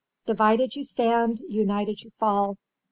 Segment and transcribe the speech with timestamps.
[0.25, 2.57] Divided you stand, united you fall.